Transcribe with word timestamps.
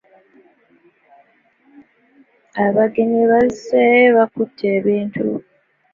Abagenyi 2.65 3.21
bazze 3.31 3.83
bakutte 4.15 4.65
ebintu. 4.77 5.25